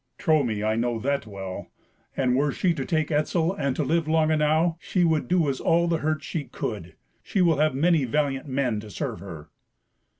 "Trow 0.17 0.41
me, 0.41 0.63
I 0.63 0.75
know 0.75 0.97
that 0.97 1.27
well. 1.27 1.69
And 2.17 2.35
were 2.35 2.51
she 2.51 2.73
to 2.73 2.85
take 2.85 3.11
Etzel, 3.11 3.53
and 3.53 3.75
to 3.75 3.83
live 3.83 4.07
long 4.07 4.31
enow, 4.31 4.77
she 4.79 5.03
would 5.03 5.27
do 5.27 5.47
us 5.47 5.59
all 5.59 5.87
the 5.87 5.97
hurt 5.99 6.23
she 6.23 6.45
could. 6.45 6.95
She 7.21 7.39
will 7.43 7.57
have 7.57 7.75
many 7.75 8.05
valiant 8.05 8.47
men 8.47 8.79
to 8.79 8.89
serve 8.89 9.19
her." 9.19 9.51